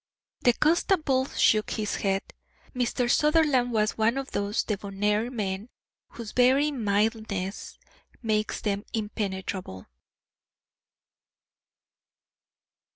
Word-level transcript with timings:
The 0.39 0.53
constable 0.53 1.25
shook 1.27 1.69
his 1.73 1.97
head. 1.97 2.23
Mr. 2.75 3.07
Sutherland 3.07 3.71
was 3.71 3.99
one 3.99 4.17
of 4.17 4.31
those 4.31 4.63
debonair 4.63 5.29
men, 5.29 5.69
whose 6.13 6.31
very 6.31 6.71
mildness 6.71 7.77
makes 8.23 8.61
them 8.61 8.83
impenetrable. 8.93 9.85